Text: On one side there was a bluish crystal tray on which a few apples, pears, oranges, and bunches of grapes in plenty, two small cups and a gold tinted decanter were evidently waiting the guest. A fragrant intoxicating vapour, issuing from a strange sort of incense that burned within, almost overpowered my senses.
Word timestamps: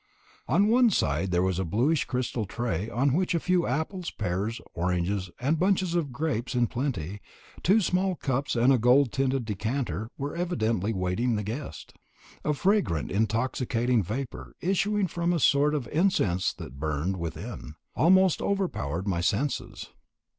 On 0.47 0.65
one 0.67 0.89
side 0.89 1.29
there 1.29 1.43
was 1.43 1.59
a 1.59 1.63
bluish 1.63 2.05
crystal 2.05 2.47
tray 2.47 2.89
on 2.89 3.13
which 3.13 3.35
a 3.35 3.39
few 3.39 3.67
apples, 3.67 4.09
pears, 4.09 4.59
oranges, 4.73 5.29
and 5.39 5.59
bunches 5.59 5.93
of 5.93 6.11
grapes 6.11 6.55
in 6.55 6.65
plenty, 6.65 7.21
two 7.61 7.79
small 7.81 8.15
cups 8.15 8.55
and 8.55 8.73
a 8.73 8.79
gold 8.79 9.11
tinted 9.11 9.45
decanter 9.45 10.09
were 10.17 10.35
evidently 10.35 10.91
waiting 10.91 11.35
the 11.35 11.43
guest. 11.43 11.93
A 12.43 12.55
fragrant 12.55 13.11
intoxicating 13.11 14.01
vapour, 14.01 14.55
issuing 14.59 15.05
from 15.05 15.33
a 15.33 15.39
strange 15.39 15.51
sort 15.51 15.75
of 15.75 15.87
incense 15.89 16.51
that 16.53 16.79
burned 16.79 17.17
within, 17.17 17.75
almost 17.95 18.41
overpowered 18.41 19.07
my 19.07 19.21
senses. 19.21 19.91